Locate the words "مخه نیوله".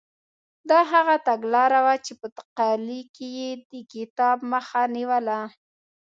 4.51-5.39